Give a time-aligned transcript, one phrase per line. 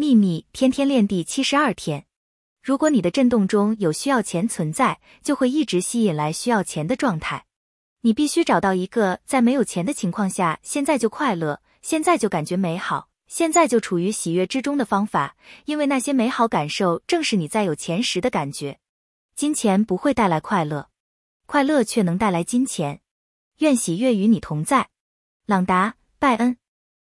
[0.00, 2.06] 秘密天天练第七十二天。
[2.62, 7.46] 如果你的震动中有需要钱存在就会一直吸引来需要钱的状态。
[8.02, 15.34] 你必须找到一个在没有钱的情况下现在就快乐现在就感觉美好现在就处于喜悦之中的方法
[15.64, 18.78] 因为那些美好感受正是你在有钱时的感觉。
[19.34, 20.90] 金钱不会带来快乐
[21.46, 23.00] 快乐却能带来金钱。
[23.58, 24.90] 愿喜悦与你同在。
[25.44, 26.56] 朗达拜恩。